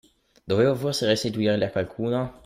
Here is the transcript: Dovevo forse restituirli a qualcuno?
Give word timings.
Dovevo 0.47 0.73
forse 0.73 1.05
restituirli 1.05 1.63
a 1.63 1.69
qualcuno? 1.69 2.39